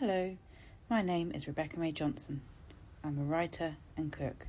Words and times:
Hello, 0.00 0.34
my 0.88 1.02
name 1.02 1.30
is 1.34 1.46
Rebecca 1.46 1.78
May 1.78 1.92
Johnson. 1.92 2.40
I'm 3.04 3.18
a 3.18 3.22
writer 3.22 3.76
and 3.98 4.10
cook, 4.10 4.46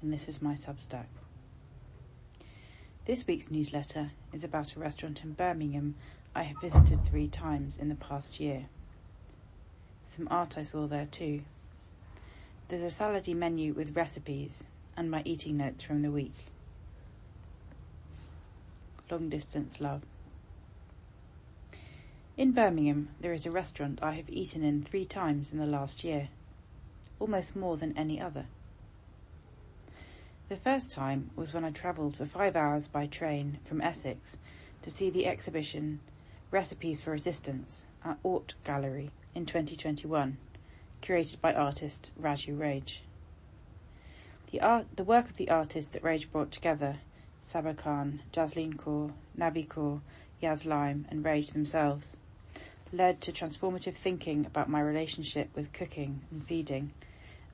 and 0.00 0.10
this 0.10 0.28
is 0.28 0.40
my 0.40 0.54
Substack. 0.54 1.08
This 3.04 3.26
week's 3.26 3.50
newsletter 3.50 4.12
is 4.32 4.44
about 4.44 4.74
a 4.74 4.80
restaurant 4.80 5.20
in 5.22 5.34
Birmingham 5.34 5.96
I 6.34 6.44
have 6.44 6.58
visited 6.58 7.04
three 7.04 7.28
times 7.28 7.76
in 7.76 7.90
the 7.90 7.94
past 7.94 8.40
year. 8.40 8.64
Some 10.06 10.26
art 10.30 10.56
I 10.56 10.62
saw 10.62 10.86
there 10.86 11.04
too. 11.10 11.42
There's 12.68 12.80
a 12.98 13.02
salady 13.02 13.36
menu 13.36 13.74
with 13.74 13.94
recipes 13.94 14.64
and 14.96 15.10
my 15.10 15.20
eating 15.26 15.58
notes 15.58 15.82
from 15.82 16.00
the 16.00 16.10
week. 16.10 16.46
Long 19.10 19.28
distance 19.28 19.82
love. 19.82 20.00
In 22.36 22.50
Birmingham, 22.50 23.10
there 23.20 23.32
is 23.32 23.46
a 23.46 23.52
restaurant 23.52 24.00
I 24.02 24.14
have 24.14 24.28
eaten 24.28 24.64
in 24.64 24.82
three 24.82 25.04
times 25.04 25.52
in 25.52 25.58
the 25.58 25.66
last 25.66 26.02
year, 26.02 26.30
almost 27.20 27.54
more 27.54 27.76
than 27.76 27.96
any 27.96 28.20
other. 28.20 28.46
The 30.48 30.56
first 30.56 30.90
time 30.90 31.30
was 31.36 31.54
when 31.54 31.64
I 31.64 31.70
travelled 31.70 32.16
for 32.16 32.26
five 32.26 32.56
hours 32.56 32.88
by 32.88 33.06
train 33.06 33.60
from 33.64 33.80
Essex 33.80 34.36
to 34.82 34.90
see 34.90 35.10
the 35.10 35.26
exhibition 35.26 36.00
Recipes 36.50 37.00
for 37.00 37.12
Resistance 37.12 37.84
at 38.04 38.18
Ort 38.24 38.54
Gallery 38.64 39.12
in 39.32 39.46
2021, 39.46 40.36
curated 41.02 41.40
by 41.40 41.54
artist 41.54 42.10
Raju 42.20 42.58
Rage. 42.58 43.02
The, 44.50 44.60
art, 44.60 44.86
the 44.96 45.04
work 45.04 45.30
of 45.30 45.36
the 45.36 45.50
artists 45.50 45.92
that 45.92 46.02
Rage 46.02 46.32
brought 46.32 46.50
together, 46.50 46.96
Saba 47.40 47.74
Khan, 47.74 48.22
Jasleen 48.32 48.74
Kaur, 48.74 49.12
Navi 49.38 49.68
Kaur, 49.68 50.00
Yas 50.40 50.64
Lime 50.64 51.06
and 51.10 51.24
Rage 51.24 51.50
themselves, 51.52 52.18
led 52.96 53.20
to 53.20 53.32
transformative 53.32 53.94
thinking 53.94 54.46
about 54.46 54.68
my 54.68 54.80
relationship 54.80 55.48
with 55.54 55.72
cooking 55.72 56.22
and 56.30 56.46
feeding, 56.46 56.92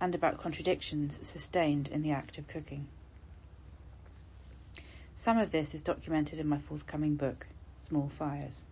and 0.00 0.14
about 0.14 0.38
contradictions 0.38 1.18
sustained 1.22 1.88
in 1.88 2.02
the 2.02 2.10
act 2.10 2.38
of 2.38 2.48
cooking. 2.48 2.88
Some 5.14 5.36
of 5.36 5.50
this 5.52 5.74
is 5.74 5.82
documented 5.82 6.38
in 6.38 6.48
my 6.48 6.58
forthcoming 6.58 7.16
book, 7.16 7.46
Small 7.76 8.08
Fires. 8.08 8.64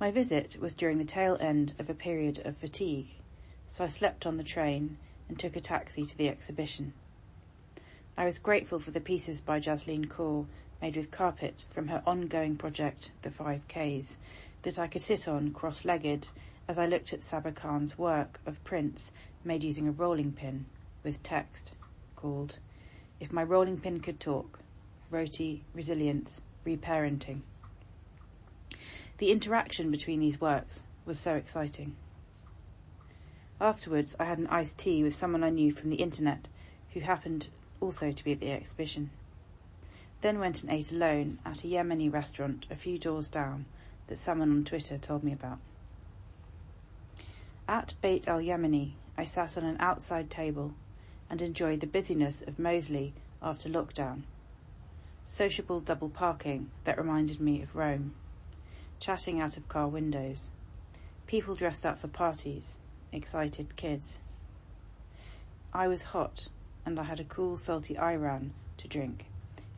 My 0.00 0.10
visit 0.10 0.56
was 0.60 0.72
during 0.72 0.98
the 0.98 1.04
tail 1.04 1.36
end 1.40 1.74
of 1.78 1.88
a 1.90 1.94
period 1.94 2.40
of 2.44 2.56
fatigue, 2.56 3.14
so 3.66 3.84
I 3.84 3.88
slept 3.88 4.26
on 4.26 4.36
the 4.36 4.42
train 4.42 4.96
and 5.28 5.38
took 5.38 5.56
a 5.56 5.60
taxi 5.60 6.04
to 6.04 6.16
the 6.16 6.28
exhibition. 6.28 6.94
I 8.16 8.24
was 8.24 8.38
grateful 8.38 8.78
for 8.78 8.90
the 8.90 9.00
pieces 9.00 9.40
by 9.40 9.60
Jasleen 9.60 10.06
Kaur 10.06 10.46
made 10.80 10.96
with 10.96 11.10
carpet 11.10 11.64
from 11.68 11.88
her 11.88 12.02
ongoing 12.06 12.56
project, 12.56 13.10
The 13.22 13.30
Five 13.30 13.62
Ks, 13.68 14.18
that 14.64 14.78
I 14.78 14.86
could 14.86 15.02
sit 15.02 15.28
on 15.28 15.52
cross-legged 15.52 16.26
as 16.66 16.78
I 16.78 16.86
looked 16.86 17.12
at 17.12 17.22
Saba 17.22 17.52
Khan's 17.52 17.98
work 17.98 18.40
of 18.46 18.64
prints 18.64 19.12
made 19.44 19.62
using 19.62 19.86
a 19.86 19.92
rolling 19.92 20.32
pin 20.32 20.64
with 21.02 21.22
text 21.22 21.72
called 22.16 22.58
If 23.20 23.30
My 23.30 23.42
Rolling 23.42 23.78
Pin 23.78 24.00
Could 24.00 24.18
Talk, 24.18 24.60
Roti, 25.10 25.64
Resilience, 25.74 26.40
Reparenting. 26.66 27.42
The 29.18 29.30
interaction 29.30 29.90
between 29.90 30.20
these 30.20 30.40
works 30.40 30.82
was 31.04 31.20
so 31.20 31.34
exciting. 31.34 31.94
Afterwards, 33.60 34.16
I 34.18 34.24
had 34.24 34.38
an 34.38 34.46
iced 34.46 34.78
tea 34.78 35.02
with 35.02 35.14
someone 35.14 35.44
I 35.44 35.50
knew 35.50 35.72
from 35.72 35.90
the 35.90 35.96
internet 35.96 36.48
who 36.94 37.00
happened 37.00 37.48
also 37.82 38.10
to 38.10 38.24
be 38.24 38.32
at 38.32 38.40
the 38.40 38.50
exhibition. 38.50 39.10
Then 40.22 40.38
went 40.38 40.62
and 40.62 40.72
ate 40.72 40.90
alone 40.90 41.38
at 41.44 41.64
a 41.64 41.66
Yemeni 41.66 42.10
restaurant 42.10 42.66
a 42.70 42.76
few 42.76 42.96
doors 42.96 43.28
down 43.28 43.66
that 44.06 44.18
someone 44.18 44.50
on 44.50 44.64
Twitter 44.64 44.98
told 44.98 45.24
me 45.24 45.32
about. 45.32 45.58
At 47.66 47.94
Beit 48.02 48.28
Al 48.28 48.40
Yemeni, 48.40 48.92
I 49.16 49.24
sat 49.24 49.56
on 49.56 49.64
an 49.64 49.76
outside 49.80 50.30
table 50.30 50.74
and 51.30 51.40
enjoyed 51.40 51.80
the 51.80 51.86
busyness 51.86 52.42
of 52.42 52.58
Moseley 52.58 53.14
after 53.42 53.68
lockdown. 53.68 54.22
Sociable 55.24 55.80
double 55.80 56.10
parking 56.10 56.70
that 56.84 56.98
reminded 56.98 57.40
me 57.40 57.62
of 57.62 57.74
Rome. 57.74 58.14
Chatting 59.00 59.40
out 59.40 59.56
of 59.56 59.68
car 59.68 59.88
windows. 59.88 60.50
People 61.26 61.54
dressed 61.54 61.86
up 61.86 61.98
for 61.98 62.08
parties. 62.08 62.76
Excited 63.12 63.76
kids. 63.76 64.18
I 65.72 65.88
was 65.88 66.02
hot 66.02 66.48
and 66.84 67.00
I 67.00 67.04
had 67.04 67.20
a 67.20 67.24
cool 67.24 67.56
salty 67.56 67.94
ayran 67.94 68.50
to 68.76 68.88
drink 68.88 69.26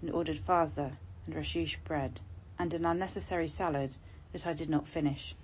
and 0.00 0.10
ordered 0.10 0.38
farza 0.38 0.98
and 1.24 1.34
rashush 1.34 1.76
bread 1.84 2.20
and 2.58 2.74
an 2.74 2.84
unnecessary 2.84 3.48
salad 3.48 3.96
that 4.32 4.46
I 4.46 4.52
did 4.52 4.68
not 4.68 4.86
finish. 4.86 5.34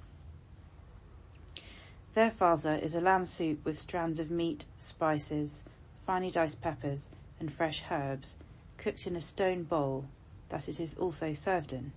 Their 2.14 2.30
farza 2.30 2.82
is 2.82 2.94
a 2.94 3.00
lamb 3.00 3.26
soup 3.26 3.64
with 3.64 3.78
strands 3.78 4.18
of 4.18 4.30
meat, 4.30 4.66
spices, 4.78 5.64
finely 6.06 6.30
diced 6.30 6.60
peppers, 6.60 7.08
and 7.40 7.52
fresh 7.52 7.82
herbs, 7.90 8.36
cooked 8.76 9.06
in 9.06 9.16
a 9.16 9.20
stone 9.20 9.62
bowl 9.62 10.04
that 10.50 10.68
it 10.68 10.78
is 10.78 10.94
also 10.94 11.32
served 11.32 11.72
in, 11.72 11.92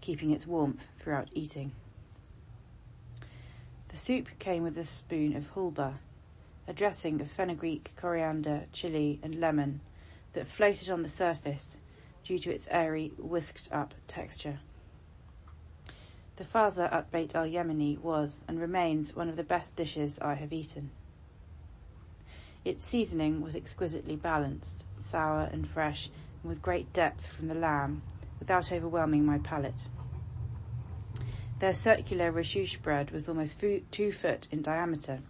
keeping 0.00 0.30
its 0.30 0.46
warmth 0.46 0.86
throughout 1.00 1.28
eating. 1.32 1.72
The 3.88 3.96
soup 3.96 4.28
came 4.38 4.62
with 4.62 4.78
a 4.78 4.84
spoon 4.84 5.34
of 5.36 5.54
hulba, 5.54 5.94
a 6.68 6.72
dressing 6.72 7.20
of 7.20 7.30
fenugreek, 7.30 7.92
coriander, 7.96 8.64
chili, 8.72 9.18
and 9.22 9.40
lemon 9.40 9.80
that 10.32 10.48
floated 10.48 10.88
on 10.90 11.02
the 11.02 11.08
surface 11.08 11.76
due 12.24 12.38
to 12.38 12.52
its 12.52 12.68
airy, 12.70 13.12
whisked 13.18 13.68
up 13.72 13.94
texture. 14.06 14.60
The 16.36 16.44
farza 16.44 16.92
at 16.92 17.12
Beit 17.12 17.34
al 17.36 17.46
Yemeni 17.46 17.96
was 17.98 18.42
and 18.48 18.60
remains 18.60 19.14
one 19.14 19.28
of 19.28 19.36
the 19.36 19.44
best 19.44 19.76
dishes 19.76 20.18
I 20.18 20.34
have 20.34 20.52
eaten. 20.52 20.90
Its 22.64 22.84
seasoning 22.84 23.40
was 23.40 23.54
exquisitely 23.54 24.16
balanced, 24.16 24.84
sour 24.96 25.48
and 25.52 25.68
fresh, 25.68 26.10
and 26.42 26.48
with 26.48 26.62
great 26.62 26.92
depth 26.92 27.26
from 27.26 27.46
the 27.46 27.54
lamb, 27.54 28.02
without 28.40 28.72
overwhelming 28.72 29.24
my 29.24 29.38
palate. 29.38 29.84
Their 31.60 31.74
circular 31.74 32.32
rashush 32.32 32.82
bread 32.82 33.12
was 33.12 33.28
almost 33.28 33.62
two 33.90 34.10
foot 34.10 34.48
in 34.50 34.60
diameter, 34.60 35.20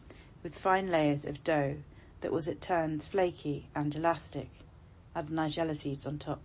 with 0.43 0.57
fine 0.57 0.91
layers 0.91 1.25
of 1.27 1.45
dough 1.45 1.77
that 2.23 2.33
was 2.33 2.49
at 2.49 2.63
turns 2.63 3.07
flaky 3.07 3.69
and 3.75 3.95
elastic, 3.95 4.49
and 5.15 5.29
nigella 5.29 5.77
seeds 5.77 6.07
on 6.07 6.19
top. 6.19 6.41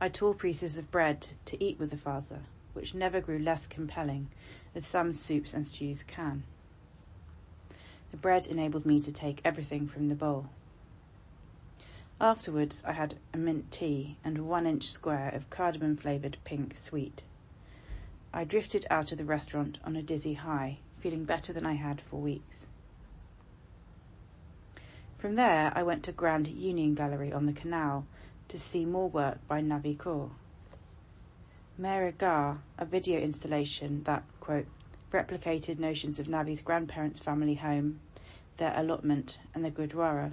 I 0.00 0.08
tore 0.08 0.34
pieces 0.34 0.78
of 0.78 0.92
bread 0.92 1.28
to 1.46 1.62
eat 1.62 1.78
with 1.80 1.90
the 1.90 1.96
farza, 1.96 2.42
which 2.72 2.94
never 2.94 3.20
grew 3.20 3.38
less 3.38 3.66
compelling, 3.66 4.28
as 4.74 4.86
some 4.86 5.12
soups 5.12 5.52
and 5.52 5.66
stews 5.66 6.04
can. 6.04 6.44
The 8.12 8.16
bread 8.16 8.46
enabled 8.46 8.86
me 8.86 9.00
to 9.00 9.10
take 9.10 9.40
everything 9.44 9.88
from 9.88 10.08
the 10.08 10.14
bowl. 10.14 10.50
Afterwards, 12.20 12.82
I 12.86 12.92
had 12.92 13.16
a 13.34 13.38
mint 13.38 13.72
tea 13.72 14.16
and 14.24 14.48
one 14.48 14.66
inch 14.66 14.84
square 14.84 15.30
of 15.30 15.50
cardamom 15.50 15.96
flavoured 15.96 16.36
pink 16.44 16.76
sweet. 16.76 17.22
I 18.32 18.44
drifted 18.44 18.86
out 18.90 19.10
of 19.10 19.18
the 19.18 19.24
restaurant 19.24 19.78
on 19.84 19.96
a 19.96 20.02
dizzy 20.02 20.34
high, 20.34 20.78
feeling 21.00 21.24
better 21.24 21.52
than 21.52 21.66
I 21.66 21.74
had 21.74 22.00
for 22.00 22.20
weeks. 22.20 22.66
From 25.16 25.34
there, 25.34 25.72
I 25.74 25.82
went 25.82 26.04
to 26.04 26.12
Grand 26.12 26.46
Union 26.46 26.94
Gallery 26.94 27.32
on 27.32 27.46
the 27.46 27.52
canal 27.52 28.06
to 28.48 28.58
see 28.58 28.84
more 28.84 29.08
work 29.08 29.38
by 29.46 29.60
Navi 29.60 29.96
Kaur. 29.96 30.30
Ghar, 32.18 32.58
a 32.78 32.84
video 32.84 33.20
installation 33.20 34.02
that, 34.04 34.24
quote, 34.40 34.66
replicated 35.12 35.78
notions 35.78 36.18
of 36.18 36.26
Navi's 36.26 36.60
grandparents' 36.60 37.20
family 37.20 37.54
home, 37.54 38.00
their 38.56 38.74
allotment, 38.76 39.38
and 39.54 39.64
the 39.64 39.70
Gurdwara, 39.70 40.32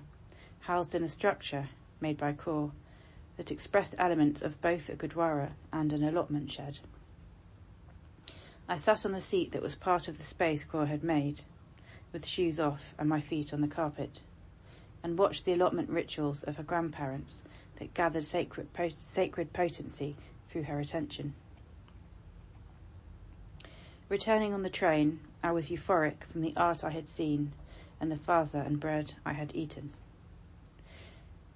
housed 0.61 0.95
in 0.95 1.03
a 1.03 1.09
structure 1.09 1.69
made 2.01 2.17
by 2.17 2.33
Kaur 2.33 2.71
that 3.37 3.51
expressed 3.51 3.95
elements 3.97 4.41
of 4.41 4.61
both 4.61 4.89
a 4.89 4.95
Gurdwara 4.95 5.51
and 5.71 5.93
an 5.93 6.03
allotment 6.03 6.51
shed. 6.51 6.79
I 8.67 8.77
sat 8.77 9.05
on 9.05 9.11
the 9.11 9.21
seat 9.21 9.51
that 9.51 9.61
was 9.61 9.75
part 9.75 10.07
of 10.07 10.17
the 10.17 10.23
space 10.23 10.65
Kaur 10.65 10.87
had 10.87 11.03
made, 11.03 11.41
with 12.11 12.25
shoes 12.25 12.59
off 12.59 12.95
and 12.97 13.07
my 13.07 13.21
feet 13.21 13.53
on 13.53 13.61
the 13.61 13.67
carpet, 13.67 14.21
and 15.03 15.19
watched 15.19 15.45
the 15.45 15.53
allotment 15.53 15.89
rituals 15.89 16.41
of 16.43 16.55
her 16.57 16.63
grandparents 16.63 17.43
that 17.77 17.93
gathered 17.93 18.25
sacred, 18.25 18.73
pot- 18.73 18.97
sacred 18.97 19.53
potency 19.53 20.15
through 20.47 20.63
her 20.63 20.79
attention. 20.79 21.33
Returning 24.07 24.53
on 24.53 24.61
the 24.61 24.69
train, 24.69 25.19
I 25.43 25.51
was 25.51 25.69
euphoric 25.69 26.23
from 26.25 26.41
the 26.41 26.53
art 26.55 26.83
I 26.83 26.91
had 26.91 27.09
seen 27.09 27.53
and 27.99 28.11
the 28.11 28.17
farza 28.17 28.59
and 28.59 28.79
bread 28.79 29.13
I 29.25 29.33
had 29.33 29.55
eaten. 29.55 29.93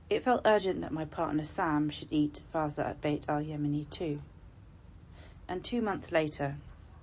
It 0.09 0.23
felt 0.23 0.41
urgent 0.45 0.81
that 0.81 0.91
my 0.91 1.05
partner 1.05 1.45
Sam 1.45 1.89
should 1.89 2.11
eat 2.11 2.41
farza 2.51 2.85
at 2.85 3.01
Beit 3.01 3.25
al 3.29 3.41
Yemeni 3.41 3.87
too. 3.89 4.21
And 5.47 5.63
two 5.63 5.81
months 5.81 6.11
later, 6.11 6.55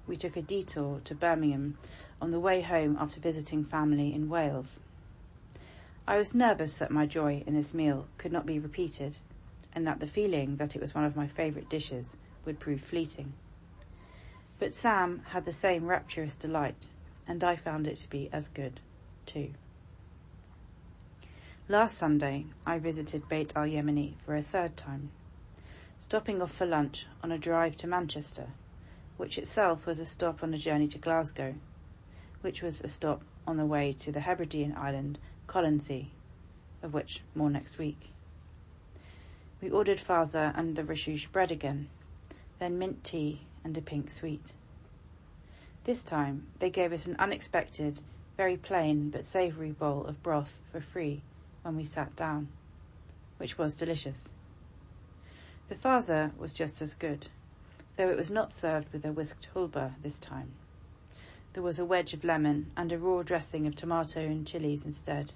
we 0.07 0.17
took 0.17 0.37
a 0.37 0.43
detour 0.43 1.01
to 1.05 1.15
Birmingham 1.15 1.79
on 2.21 2.33
the 2.33 2.41
way 2.41 2.63
home 2.63 2.97
after 2.99 3.21
visiting 3.21 3.65
family 3.65 4.13
in 4.13 4.29
Wales. 4.29 4.81
I 6.09 6.19
was 6.19 6.35
nervous 6.35 6.75
that 6.75 6.93
my 6.93 7.05
joy 7.05 7.43
in 7.47 7.55
this 7.55 7.75
meal 7.75 8.07
could 8.17 8.31
not 8.31 8.47
be 8.47 8.61
repeated, 8.61 9.17
and 9.75 9.85
that 9.87 9.99
the 9.99 10.07
feeling 10.07 10.57
that 10.57 10.77
it 10.77 10.81
was 10.81 10.95
one 10.95 11.05
of 11.05 11.17
my 11.17 11.27
favourite 11.27 11.69
dishes 11.69 12.17
would 12.45 12.61
prove 12.61 12.81
fleeting. 12.81 13.33
But 14.61 14.73
Sam 14.73 15.23
had 15.31 15.45
the 15.45 15.53
same 15.53 15.87
rapturous 15.87 16.37
delight, 16.37 16.87
and 17.27 17.43
I 17.43 17.57
found 17.57 17.89
it 17.89 17.97
to 17.99 18.09
be 18.09 18.31
as 18.33 18.47
good, 18.47 18.81
too. 19.27 19.55
Last 21.69 21.99
Sunday, 21.99 22.47
I 22.65 22.79
visited 22.79 23.29
Beit 23.29 23.57
al 23.57 23.67
Yemeni 23.67 24.15
for 24.25 24.37
a 24.37 24.43
third 24.43 24.77
time, 24.77 25.11
stopping 25.99 26.41
off 26.41 26.53
for 26.53 26.67
lunch 26.67 27.07
on 27.25 27.33
a 27.33 27.39
drive 27.39 27.77
to 27.79 27.89
Manchester, 27.89 28.47
which 29.17 29.39
itself 29.39 29.85
was 29.87 29.99
a 29.99 30.07
stop 30.07 30.45
on 30.45 30.55
a 30.55 30.59
journey 30.59 30.87
to 30.87 30.99
Glasgow, 30.99 31.57
which 32.43 32.63
was 32.63 32.81
a 32.81 32.89
stop 32.89 33.23
on 33.45 33.57
the 33.57 33.67
way 33.67 33.93
to 33.93 34.13
the 34.13 34.21
Hebridean 34.21 34.77
island 34.77 35.19
Colonsay, 35.47 36.09
of 36.83 36.93
which 36.93 37.23
more 37.35 37.51
next 37.51 37.79
week. 37.79 38.13
We 39.61 39.71
ordered 39.71 39.99
faza 39.99 40.53
and 40.57 40.77
the 40.77 40.83
rashoush 40.83 41.31
bread 41.33 41.51
again, 41.51 41.89
then 42.59 42.79
mint 42.79 43.05
tea 43.05 43.43
and 43.65 43.77
a 43.77 43.81
pink 43.81 44.11
sweet. 44.11 44.53
This 45.85 46.03
time 46.03 46.47
they 46.59 46.71
gave 46.71 46.93
us 46.93 47.07
an 47.07 47.17
unexpected, 47.19 48.01
very 48.37 48.57
plain 48.57 49.11
but 49.11 49.25
savoury 49.25 49.71
bowl 49.71 50.05
of 50.05 50.23
broth 50.23 50.59
for 50.71 50.81
free 50.81 51.23
when 51.63 51.77
we 51.77 51.85
sat 51.85 52.15
down, 52.17 52.49
which 53.39 53.57
was 53.57 53.77
delicious. 53.77 54.29
The 55.69 55.75
faza 55.75 56.37
was 56.37 56.53
just 56.53 56.81
as 56.83 56.95
good, 56.95 57.29
though 57.97 58.09
it 58.09 58.17
was 58.17 58.31
not 58.31 58.53
served 58.53 58.93
with 58.93 59.05
a 59.05 59.13
whisked 59.13 59.49
hulba 59.55 59.95
this 60.03 60.19
time. 60.19 60.53
There 61.57 61.63
was 61.63 61.79
a 61.79 61.87
wedge 61.87 62.13
of 62.13 62.23
lemon 62.23 62.71
and 62.77 62.93
a 62.93 62.99
raw 62.99 63.23
dressing 63.23 63.67
of 63.67 63.75
tomato 63.75 64.21
and 64.21 64.47
chilies 64.47 64.85
instead, 64.85 65.33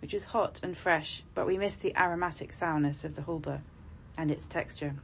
which 0.00 0.14
was 0.14 0.24
hot 0.32 0.58
and 0.62 0.74
fresh, 0.74 1.22
but 1.34 1.46
we 1.46 1.58
missed 1.58 1.82
the 1.82 1.94
aromatic 2.00 2.50
sourness 2.50 3.04
of 3.04 3.14
the 3.14 3.20
hulba 3.20 3.60
and 4.16 4.30
its 4.30 4.46
texture. 4.46 4.94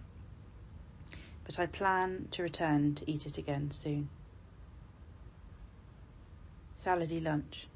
But 1.44 1.60
I 1.60 1.66
plan 1.66 2.28
to 2.31 2.43
return 2.43 2.94
to 2.94 3.10
eat 3.10 3.26
it 3.26 3.37
again 3.37 3.70
soon. 3.70 4.08
Salady 6.82 7.22
lunch. 7.22 7.69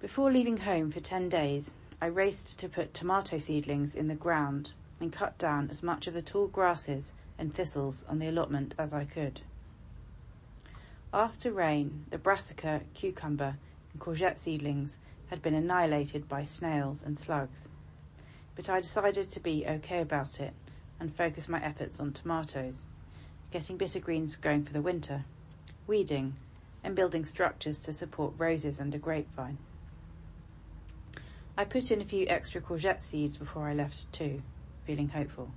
Before 0.00 0.32
leaving 0.32 0.56
home 0.56 0.90
for 0.90 1.00
ten 1.00 1.28
days, 1.28 1.74
I 2.00 2.06
raced 2.06 2.58
to 2.60 2.70
put 2.70 2.94
tomato 2.94 3.36
seedlings 3.36 3.94
in 3.94 4.08
the 4.08 4.14
ground 4.14 4.72
and 4.98 5.12
cut 5.12 5.36
down 5.36 5.68
as 5.70 5.82
much 5.82 6.06
of 6.06 6.14
the 6.14 6.22
tall 6.22 6.46
grasses 6.46 7.12
and 7.38 7.54
thistles 7.54 8.02
on 8.08 8.18
the 8.18 8.28
allotment 8.28 8.74
as 8.78 8.94
I 8.94 9.04
could. 9.04 9.42
After 11.16 11.50
rain, 11.50 12.04
the 12.10 12.18
brassica, 12.18 12.82
cucumber, 12.92 13.56
and 13.90 14.02
courgette 14.02 14.36
seedlings 14.36 14.98
had 15.28 15.40
been 15.40 15.54
annihilated 15.54 16.28
by 16.28 16.44
snails 16.44 17.02
and 17.02 17.18
slugs, 17.18 17.70
but 18.54 18.68
I 18.68 18.82
decided 18.82 19.30
to 19.30 19.40
be 19.40 19.66
okay 19.66 20.02
about 20.02 20.40
it 20.40 20.52
and 21.00 21.10
focus 21.10 21.48
my 21.48 21.58
efforts 21.64 22.00
on 22.00 22.12
tomatoes, 22.12 22.88
getting 23.50 23.78
bitter 23.78 23.98
greens 23.98 24.36
going 24.36 24.62
for 24.62 24.74
the 24.74 24.82
winter, 24.82 25.24
weeding, 25.86 26.36
and 26.84 26.94
building 26.94 27.24
structures 27.24 27.80
to 27.84 27.94
support 27.94 28.34
roses 28.36 28.78
and 28.78 28.94
a 28.94 28.98
grapevine. 28.98 29.56
I 31.56 31.64
put 31.64 31.90
in 31.90 32.02
a 32.02 32.04
few 32.04 32.26
extra 32.28 32.60
courgette 32.60 33.02
seeds 33.02 33.38
before 33.38 33.68
I 33.68 33.72
left 33.72 34.12
too, 34.12 34.42
feeling 34.84 35.08
hopeful. 35.08 35.50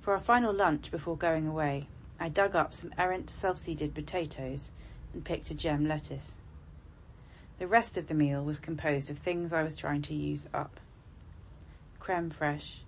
For 0.00 0.14
our 0.14 0.20
final 0.20 0.54
lunch 0.54 0.90
before 0.90 1.18
going 1.18 1.46
away, 1.46 1.88
I 2.18 2.28
dug 2.28 2.54
up 2.54 2.72
some 2.74 2.94
errant 2.96 3.30
self-seeded 3.30 3.94
potatoes 3.94 4.70
and 5.12 5.24
picked 5.24 5.50
a 5.50 5.54
gem 5.54 5.86
lettuce. 5.86 6.38
The 7.58 7.66
rest 7.66 7.96
of 7.96 8.08
the 8.08 8.14
meal 8.14 8.44
was 8.44 8.58
composed 8.58 9.10
of 9.10 9.18
things 9.18 9.52
I 9.52 9.62
was 9.62 9.76
trying 9.76 10.02
to 10.02 10.14
use 10.14 10.48
up. 10.52 10.80
Creme 11.98 12.30
fraiche, 12.30 12.80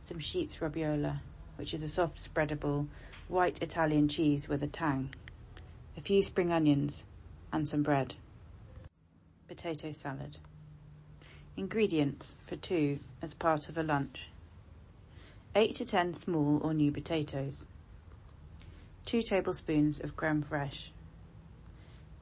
some 0.00 0.18
sheep's 0.18 0.56
robiola, 0.56 1.20
which 1.56 1.74
is 1.74 1.82
a 1.82 1.88
soft 1.88 2.18
spreadable 2.18 2.88
white 3.28 3.62
Italian 3.62 4.08
cheese 4.08 4.48
with 4.48 4.62
a 4.62 4.66
tang, 4.66 5.14
a 5.96 6.00
few 6.00 6.22
spring 6.22 6.52
onions, 6.52 7.04
and 7.52 7.68
some 7.68 7.82
bread. 7.82 8.14
Potato 9.48 9.92
salad. 9.92 10.38
Ingredients 11.56 12.36
for 12.46 12.56
two 12.56 12.98
as 13.22 13.34
part 13.34 13.68
of 13.68 13.78
a 13.78 13.82
lunch. 13.82 14.30
8 15.54 15.74
to 15.76 15.84
10 15.84 16.14
small 16.14 16.60
or 16.62 16.74
new 16.74 16.90
potatoes. 16.90 17.64
2 19.04 19.22
tablespoons 19.22 20.00
of 20.00 20.16
creme 20.16 20.42
fraiche. 20.42 20.88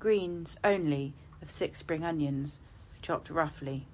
Greens 0.01 0.57
only 0.65 1.13
of 1.41 1.51
6 1.51 1.79
spring 1.79 2.05
onions, 2.05 2.61
chopped 3.03 3.31
roughly. 3.31 3.87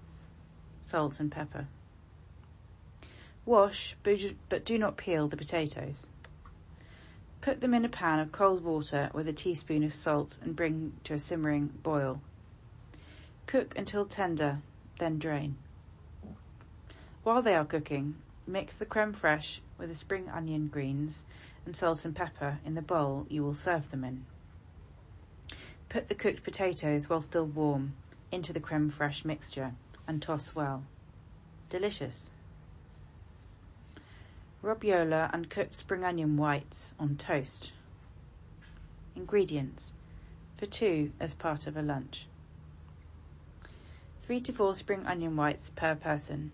Salt 0.83 1.21
and 1.21 1.31
pepper. 1.31 1.67
Wash, 3.45 3.97
but 4.03 4.65
do 4.65 4.79
not 4.79 4.97
peel 4.97 5.29
the 5.29 5.37
potatoes. 5.37 6.07
Put 7.41 7.61
them 7.61 7.73
in 7.73 7.85
a 7.85 7.89
pan 7.89 8.19
of 8.19 8.33
cold 8.33 8.65
water 8.65 9.11
with 9.13 9.29
a 9.29 9.33
teaspoon 9.33 9.83
of 9.83 9.95
salt 9.95 10.39
and 10.43 10.57
bring 10.57 10.95
to 11.05 11.15
a 11.15 11.19
simmering 11.19 11.69
boil. 11.83 12.21
Cook 13.47 13.75
until 13.79 14.05
tender 14.05 14.59
then 14.99 15.19
drain. 15.19 15.57
While 17.23 17.43
they 17.43 17.55
are 17.55 17.65
cooking, 17.65 18.17
mix 18.49 18.75
the 18.75 18.87
creme 18.87 19.13
fraiche 19.13 19.61
with 19.77 19.89
the 19.89 19.95
spring 19.95 20.29
onion 20.33 20.69
greens 20.69 21.27
and 21.67 21.77
salt 21.77 22.05
and 22.05 22.17
pepper 22.17 22.59
in 22.65 22.75
the 22.75 22.83
bowl 22.83 23.27
you 23.29 23.43
will 23.43 23.55
serve 23.55 23.91
them 23.91 24.03
in. 24.03 24.25
Put 25.89 26.09
the 26.09 26.15
cooked 26.15 26.43
potatoes 26.43 27.09
while 27.09 27.21
still 27.21 27.47
warm 27.47 27.95
into 28.33 28.53
the 28.53 28.61
creme 28.61 28.91
fraiche 28.91 29.25
mixture 29.25 29.73
and 30.07 30.21
toss 30.21 30.55
well. 30.55 30.85
Delicious. 31.71 32.31
Robiola 34.63 35.31
and 35.33 35.49
cooked 35.49 35.77
spring 35.77 36.05
onion 36.05 36.37
whites 36.37 36.95
on 36.99 37.17
toast. 37.17 37.73
Ingredients 39.15 39.93
for 40.57 40.67
two 40.67 41.13
as 41.21 41.35
part 41.35 41.67
of 41.67 41.77
a 41.77 41.83
lunch. 41.83 42.27
3 44.23 44.41
to 44.41 44.53
4 44.53 44.75
spring 44.75 45.07
onion 45.07 45.37
whites 45.37 45.71
per 45.75 45.95
person. 45.95 46.51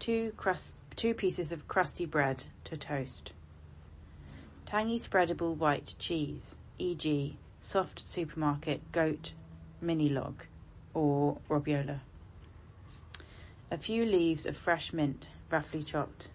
2, 0.00 0.32
crust, 0.36 0.76
two 0.94 1.14
pieces 1.14 1.52
of 1.52 1.66
crusty 1.68 2.06
bread 2.06 2.44
to 2.64 2.76
toast. 2.76 3.32
Tangy 4.64 4.98
spreadable 4.98 5.56
white 5.56 5.94
cheese, 5.98 6.56
e.g. 6.78 7.36
soft 7.60 8.06
supermarket 8.06 8.92
goat 8.92 9.32
mini 9.80 10.08
log 10.08 10.42
or 10.94 11.38
robiola. 11.48 12.00
A 13.70 13.78
few 13.78 14.04
leaves 14.04 14.46
of 14.46 14.56
fresh 14.56 14.92
mint, 14.92 15.28
roughly 15.50 15.82
chopped. 15.82 16.28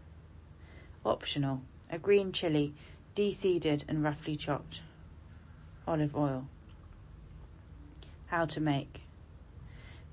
Optional, 1.05 1.61
a 1.89 1.97
green 1.97 2.31
chili, 2.31 2.73
de-seeded 3.15 3.85
and 3.87 4.03
roughly 4.03 4.35
chopped. 4.35 4.81
Olive 5.87 6.15
oil. 6.15 6.47
How 8.27 8.45
to 8.45 8.59
make. 8.59 9.01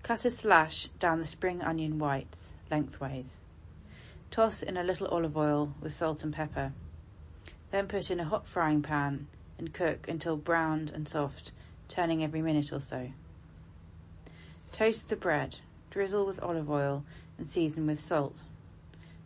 Cut 0.02 0.24
a 0.24 0.30
slash 0.30 0.88
down 0.98 1.18
the 1.18 1.26
spring 1.26 1.60
onion 1.60 1.98
whites 1.98 2.54
lengthways. 2.70 3.40
Toss 4.30 4.62
in 4.62 4.76
a 4.76 4.84
little 4.84 5.08
olive 5.08 5.36
oil 5.36 5.74
with 5.80 5.92
salt 5.92 6.22
and 6.22 6.34
pepper. 6.34 6.72
Then 7.70 7.88
put 7.88 8.10
in 8.10 8.20
a 8.20 8.24
hot 8.24 8.46
frying 8.46 8.82
pan 8.82 9.26
and 9.58 9.72
cook 9.72 10.06
until 10.08 10.36
browned 10.36 10.90
and 10.90 11.08
soft, 11.08 11.50
turning 11.88 12.22
every 12.22 12.42
minute 12.42 12.72
or 12.72 12.80
so. 12.80 13.10
Toast 14.72 15.08
the 15.08 15.16
bread, 15.16 15.60
drizzle 15.90 16.26
with 16.26 16.42
olive 16.42 16.70
oil 16.70 17.04
and 17.38 17.46
season 17.46 17.86
with 17.86 17.98
salt. 17.98 18.36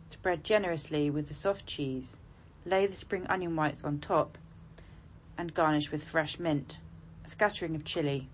Spread 0.09 0.43
generously 0.43 1.09
with 1.09 1.27
the 1.27 1.33
soft 1.33 1.65
cheese, 1.65 2.17
lay 2.65 2.85
the 2.85 2.95
spring 2.95 3.25
onion 3.27 3.55
whites 3.55 3.83
on 3.83 3.99
top, 3.99 4.37
and 5.37 5.53
garnish 5.53 5.91
with 5.91 6.03
fresh 6.03 6.39
mint, 6.39 6.77
a 7.25 7.29
scattering 7.29 7.75
of 7.75 7.83
chili, 7.83 8.29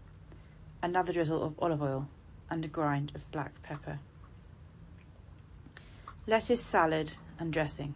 another 0.84 1.14
drizzle 1.14 1.44
of 1.44 1.56
olive 1.60 1.82
oil, 1.82 2.08
and 2.50 2.64
a 2.64 2.68
grind 2.68 3.12
of 3.16 3.30
black 3.32 3.62
pepper. 3.64 4.00
Lettuce 6.30 6.62
salad 6.62 7.14
and 7.40 7.52
dressing. 7.52 7.96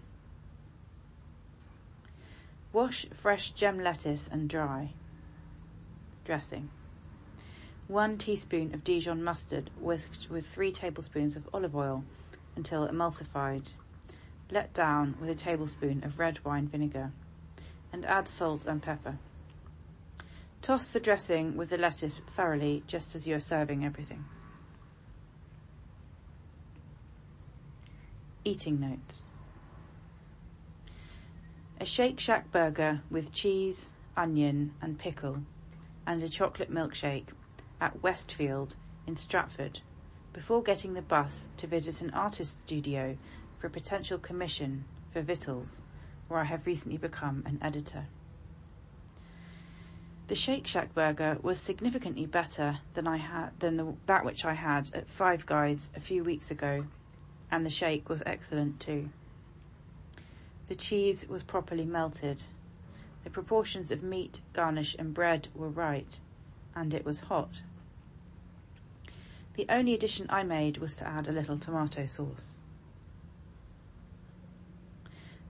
Wash 2.72 3.06
fresh 3.14 3.52
gem 3.52 3.78
lettuce 3.78 4.28
and 4.28 4.50
dry. 4.50 4.90
Dressing. 6.26 6.72
One 7.88 8.18
teaspoon 8.18 8.74
of 8.74 8.84
Dijon 8.84 9.24
mustard 9.24 9.70
whisked 9.80 10.32
with 10.32 10.48
three 10.48 10.72
tablespoons 10.72 11.36
of 11.36 11.48
olive 11.54 11.76
oil 11.76 12.06
until 12.56 12.88
emulsified. 12.88 13.74
Let 14.50 14.74
down 14.74 15.16
with 15.22 15.30
a 15.30 15.36
tablespoon 15.36 16.04
of 16.04 16.18
red 16.18 16.44
wine 16.44 16.68
vinegar 16.68 17.12
and 17.92 18.04
add 18.04 18.28
salt 18.28 18.66
and 18.66 18.82
pepper. 18.82 19.20
Toss 20.64 20.88
the 20.88 21.00
dressing 21.00 21.56
with 21.56 21.70
the 21.70 21.78
lettuce 21.78 22.20
thoroughly 22.36 22.82
just 22.88 23.14
as 23.14 23.28
you 23.28 23.36
are 23.36 23.40
serving 23.40 23.86
everything. 23.86 24.26
Eating 28.46 28.80
notes. 28.80 29.24
A 31.80 31.86
Shake 31.86 32.20
Shack 32.20 32.52
burger 32.52 33.02
with 33.10 33.32
cheese, 33.32 33.90
onion 34.18 34.74
and 34.82 35.00
pickle 35.00 35.44
and 36.06 36.22
a 36.22 36.30
chocolate 36.30 36.72
milkshake 36.72 37.28
at 37.80 38.04
Westfield 38.04 38.76
in 39.08 39.16
Stratford 39.16 39.80
before 40.34 40.62
getting 40.62 40.94
the 40.94 41.02
bus 41.02 41.48
to 41.58 41.68
visit 41.68 42.02
an 42.02 42.10
artist 42.12 42.60
studio 42.60 43.18
for 43.58 43.68
a 43.68 43.70
potential 43.70 44.18
commission 44.18 44.86
for 45.12 45.22
Vittles 45.22 45.82
where 46.28 46.40
I 46.40 46.46
have 46.46 46.66
recently 46.66 46.98
become 46.98 47.44
an 47.46 47.60
editor. 47.62 48.08
The 50.28 50.36
Shake 50.36 50.68
Shack 50.68 50.94
burger 50.94 51.38
was 51.42 51.60
significantly 51.60 52.26
better 52.26 52.80
than 52.94 53.08
I 53.08 53.18
had 53.18 53.60
than 53.60 53.78
the, 53.78 53.94
that 54.06 54.26
which 54.26 54.46
I 54.46 54.54
had 54.54 54.90
at 54.94 55.10
Five 55.10 55.46
Guys 55.46 55.90
a 55.96 56.00
few 56.00 56.24
weeks 56.24 56.50
ago, 56.50 56.86
and 57.54 57.64
the 57.64 57.70
shake 57.70 58.10
was 58.10 58.24
excellent 58.26 58.80
too. 58.80 59.10
The 60.70 60.74
cheese 60.74 61.28
was 61.30 61.44
properly 61.44 61.86
melted. 61.86 62.42
The 63.24 63.30
proportions 63.30 63.92
of 63.92 64.02
meat, 64.02 64.42
garnish, 64.54 64.96
and 64.98 65.14
bread 65.14 65.50
were 65.54 65.70
right, 65.70 66.20
and 66.76 66.96
it 66.96 67.06
was 67.06 67.20
hot. 67.20 67.62
The 69.54 69.68
only 69.70 69.94
addition 69.94 70.26
I 70.32 70.42
made 70.42 70.80
was 70.80 70.96
to 70.96 71.08
add 71.08 71.28
a 71.28 71.32
little 71.32 71.60
tomato 71.60 72.08
sauce. 72.08 72.56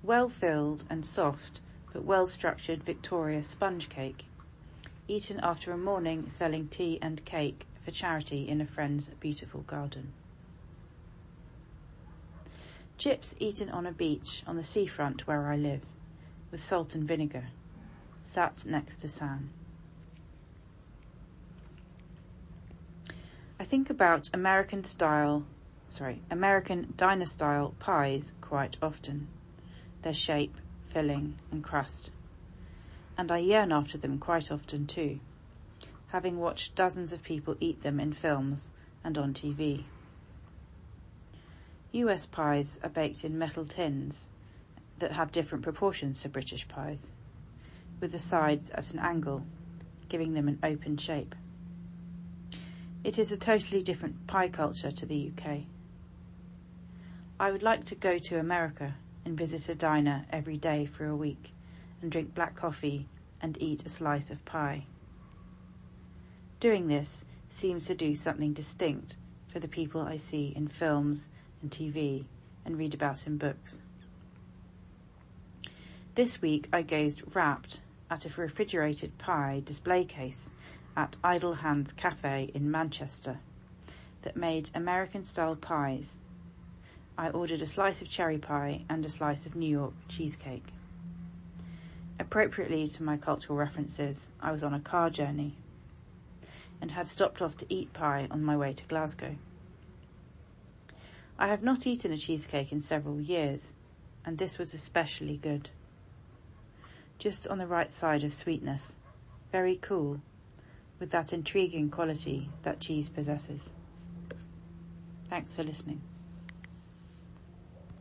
Well 0.03 0.27
filled 0.27 0.83
and 0.89 1.05
soft, 1.05 1.61
but 1.93 2.03
well 2.03 2.27
structured 2.27 2.83
Victoria 2.83 3.43
sponge 3.43 3.87
cake, 3.87 4.25
eaten 5.07 5.39
after 5.39 5.71
a 5.71 5.77
morning 5.77 6.27
selling 6.27 6.67
tea 6.67 6.99
and 7.01 7.23
cake 7.23 7.65
for 7.85 7.91
charity 7.91 8.49
in 8.49 8.59
a 8.59 8.65
friend's 8.65 9.07
beautiful 9.21 9.61
garden. 9.61 10.11
Chips 12.97 13.35
eaten 13.39 13.69
on 13.69 13.85
a 13.85 13.91
beach 13.91 14.43
on 14.47 14.55
the 14.55 14.63
seafront 14.63 15.27
where 15.27 15.47
I 15.47 15.57
live, 15.57 15.81
with 16.51 16.63
salt 16.63 16.95
and 16.95 17.07
vinegar, 17.07 17.47
sat 18.21 18.65
next 18.65 18.97
to 18.97 19.07
Sam. 19.07 19.49
I 23.59 23.65
think 23.65 23.89
about 23.89 24.29
American 24.33 24.83
style, 24.83 25.45
sorry, 25.89 26.21
American 26.29 26.93
diner 26.95 27.25
style 27.25 27.73
pies 27.79 28.33
quite 28.41 28.77
often, 28.81 29.27
their 30.01 30.13
shape, 30.13 30.55
filling, 30.87 31.39
and 31.51 31.63
crust. 31.63 32.11
And 33.17 33.31
I 33.31 33.39
yearn 33.39 33.71
after 33.71 33.97
them 33.97 34.17
quite 34.19 34.51
often 34.51 34.85
too, 34.85 35.19
having 36.07 36.39
watched 36.39 36.75
dozens 36.75 37.11
of 37.11 37.23
people 37.23 37.55
eat 37.59 37.83
them 37.83 37.99
in 37.99 38.13
films 38.13 38.69
and 39.03 39.17
on 39.17 39.33
TV. 39.33 39.85
US 41.93 42.25
pies 42.25 42.79
are 42.83 42.89
baked 42.89 43.23
in 43.23 43.37
metal 43.37 43.65
tins 43.65 44.25
that 44.97 45.11
have 45.11 45.31
different 45.31 45.63
proportions 45.63 46.21
to 46.21 46.29
British 46.29 46.67
pies, 46.67 47.11
with 47.99 48.11
the 48.11 48.19
sides 48.19 48.71
at 48.71 48.91
an 48.93 48.99
angle, 48.99 49.45
giving 50.09 50.33
them 50.33 50.47
an 50.47 50.57
open 50.63 50.97
shape. 50.97 51.35
It 53.03 53.19
is 53.19 53.31
a 53.31 53.37
totally 53.37 53.83
different 53.83 54.25
pie 54.25 54.47
culture 54.47 54.89
to 54.89 55.05
the 55.05 55.31
UK. 55.31 55.65
I 57.39 57.51
would 57.51 57.61
like 57.61 57.85
to 57.85 57.95
go 57.95 58.17
to 58.17 58.39
America 58.39 58.95
and 59.23 59.37
visit 59.37 59.69
a 59.69 59.75
diner 59.75 60.25
every 60.31 60.57
day 60.57 60.87
for 60.87 61.05
a 61.05 61.15
week 61.15 61.53
and 62.01 62.11
drink 62.11 62.33
black 62.33 62.55
coffee 62.55 63.07
and 63.39 63.55
eat 63.61 63.85
a 63.85 63.89
slice 63.89 64.31
of 64.31 64.43
pie. 64.45 64.87
Doing 66.59 66.87
this 66.87 67.23
seems 67.49 67.85
to 67.85 67.93
do 67.93 68.15
something 68.15 68.53
distinct 68.53 69.15
for 69.47 69.59
the 69.59 69.67
people 69.67 70.01
I 70.01 70.15
see 70.15 70.53
in 70.55 70.67
films 70.67 71.29
and 71.63 71.71
TV 71.71 72.25
and 72.65 72.77
read 72.77 72.93
about 72.93 73.25
in 73.25 73.37
books. 73.37 73.79
This 76.13 76.41
week 76.41 76.67
I 76.71 76.83
gazed 76.83 77.35
rapt 77.35 77.79
at 78.11 78.25
a 78.25 78.41
refrigerated 78.41 79.17
pie 79.17 79.63
display 79.65 80.05
case 80.05 80.49
at 80.95 81.17
Idle 81.23 81.55
Hands 81.55 81.91
Cafe 81.93 82.51
in 82.53 82.69
Manchester 82.69 83.39
that 84.21 84.37
made 84.37 84.69
American 84.75 85.25
style 85.25 85.55
pies. 85.55 86.17
I 87.17 87.29
ordered 87.29 87.61
a 87.61 87.67
slice 87.67 88.01
of 88.01 88.09
cherry 88.09 88.37
pie 88.37 88.83
and 88.87 89.03
a 89.05 89.09
slice 89.09 89.47
of 89.47 89.55
New 89.55 89.69
York 89.69 89.93
cheesecake. 90.07 90.67
Appropriately 92.19 92.87
to 92.89 93.03
my 93.03 93.17
cultural 93.17 93.57
references, 93.57 94.31
I 94.39 94.51
was 94.51 94.63
on 94.63 94.73
a 94.73 94.79
car 94.79 95.09
journey 95.09 95.55
and 96.79 96.91
had 96.91 97.07
stopped 97.07 97.41
off 97.41 97.57
to 97.57 97.73
eat 97.73 97.93
pie 97.93 98.27
on 98.29 98.43
my 98.43 98.55
way 98.55 98.73
to 98.73 98.83
Glasgow. 98.85 99.35
I 101.37 101.47
have 101.47 101.63
not 101.63 101.87
eaten 101.87 102.11
a 102.11 102.17
cheesecake 102.17 102.71
in 102.71 102.81
several 102.81 103.19
years, 103.19 103.73
and 104.25 104.37
this 104.37 104.57
was 104.57 104.73
especially 104.73 105.37
good. 105.37 105.69
Just 107.17 107.47
on 107.47 107.57
the 107.57 107.67
right 107.67 107.91
side 107.91 108.23
of 108.23 108.33
sweetness, 108.33 108.97
very 109.51 109.75
cool, 109.75 110.21
with 110.99 111.09
that 111.11 111.33
intriguing 111.33 111.89
quality 111.89 112.49
that 112.61 112.79
cheese 112.79 113.09
possesses. 113.09 113.69
Thanks 115.29 115.55
for 115.55 115.63
listening. 115.63 116.01